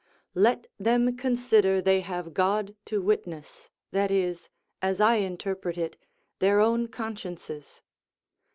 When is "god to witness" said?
2.33-3.69